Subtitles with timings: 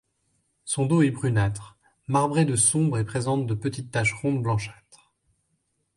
[0.65, 5.13] Son dos est brunâtre, marbré de sombre et présente de petites taches rondes blanchâtres.